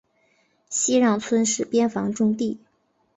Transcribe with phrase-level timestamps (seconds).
[0.67, 2.59] 西让村是边防重地。